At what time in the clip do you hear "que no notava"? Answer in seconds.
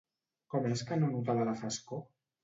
0.87-1.45